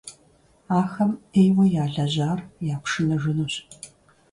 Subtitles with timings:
[0.79, 2.39] Ахэм Ӏейуэ ялэжьар
[2.75, 3.53] япшыныжынущ.